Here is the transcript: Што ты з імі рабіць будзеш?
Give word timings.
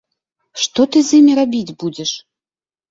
Што 0.61 0.81
ты 0.95 1.03
з 1.11 1.21
імі 1.21 1.37
рабіць 1.41 1.75
будзеш? 1.85 2.11